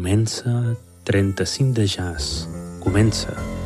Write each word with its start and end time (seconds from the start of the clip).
Comença 0.00 0.78
35 1.04 1.74
de 1.74 1.84
jazz. 1.84 2.48
Comença. 2.80 3.59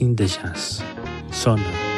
35 0.00 0.14
de 0.14 0.26
jazz. 0.26 1.89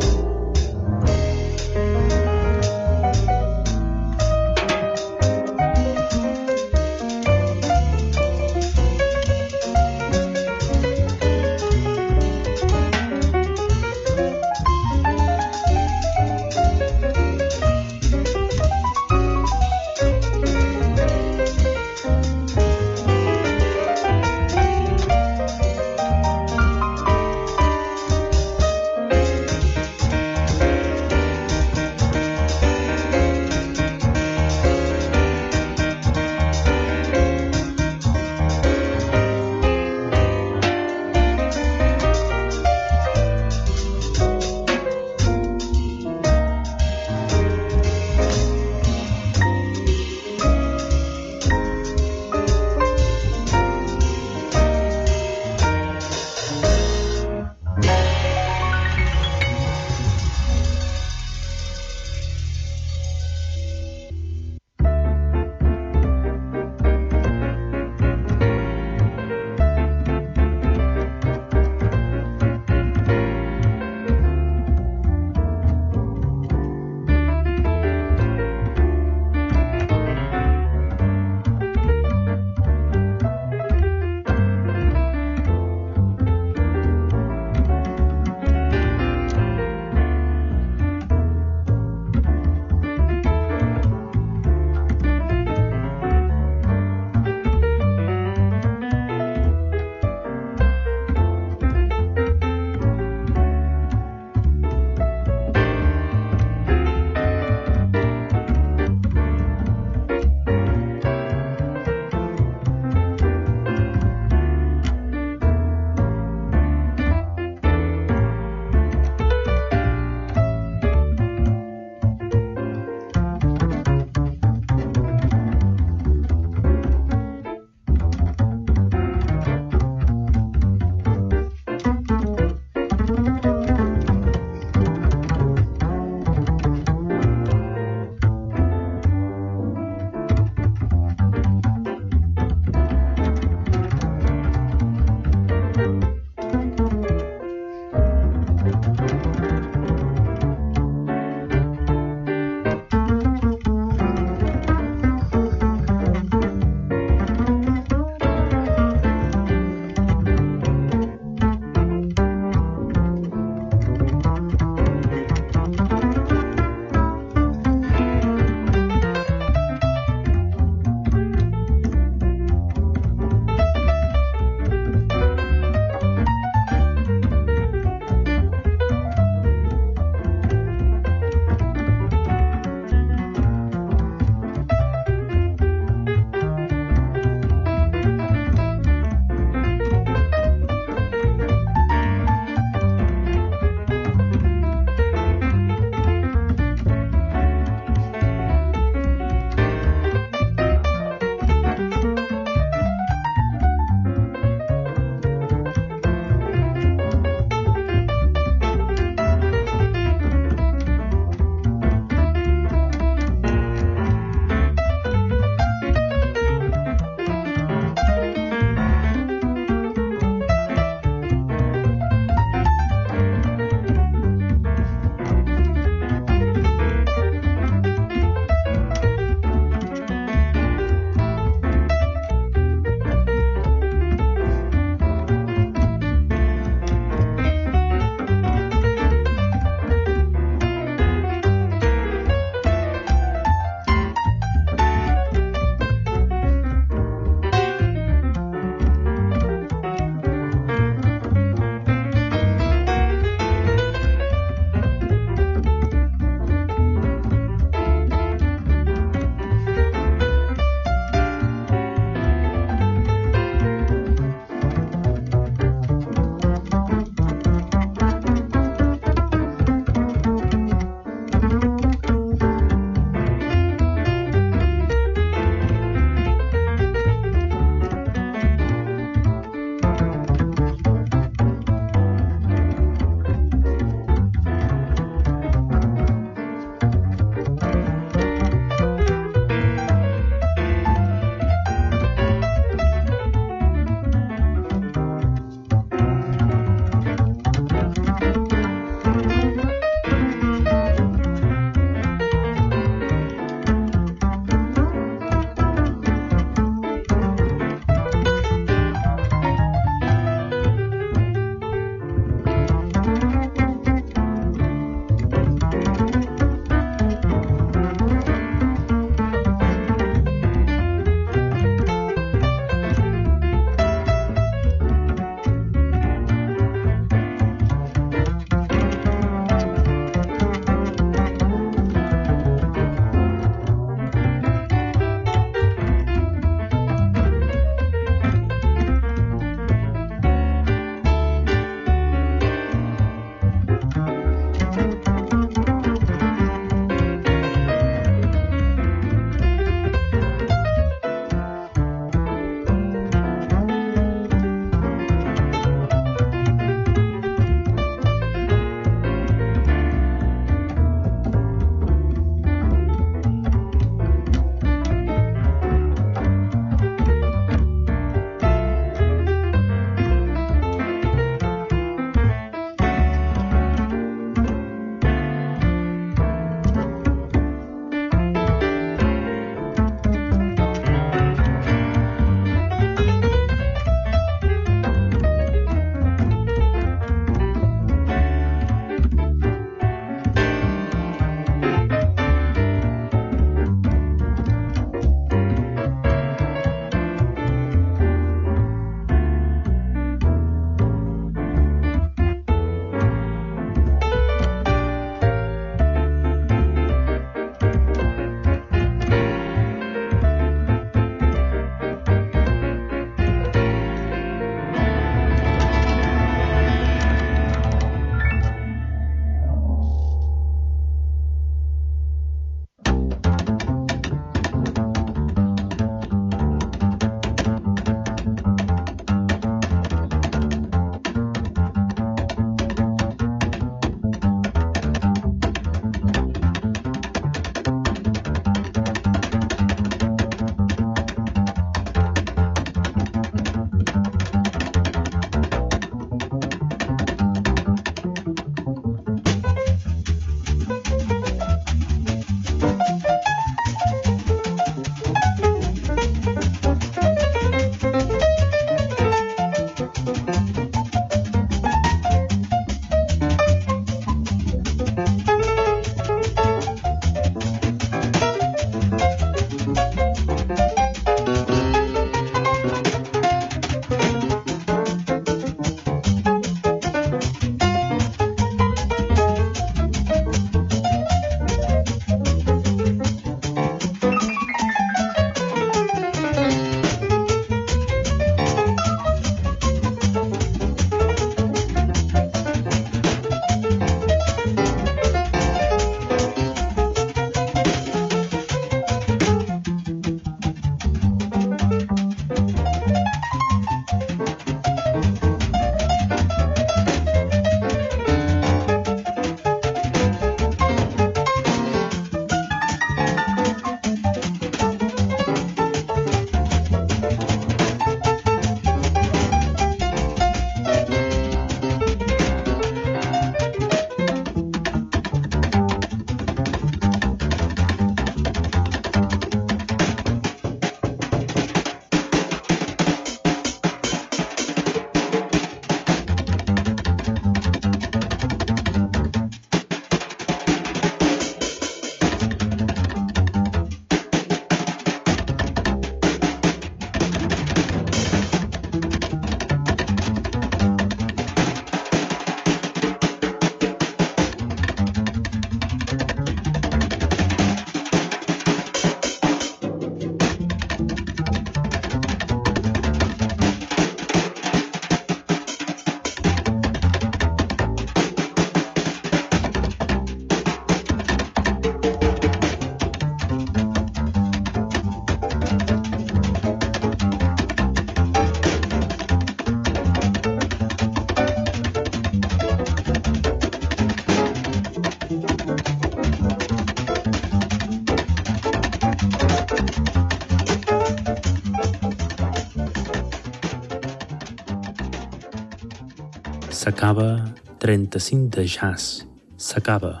S'acaba 596.64 597.20
35 597.60 598.30
de 598.30 598.46
jazz. 598.46 599.04
S'acaba. 599.36 600.00